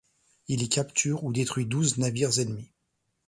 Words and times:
Il 0.47 0.63
y 0.63 0.67
capture 0.69 1.23
ou 1.23 1.31
détruit 1.31 1.67
douze 1.67 1.99
navires 1.99 2.39
ennemis. 2.39 2.71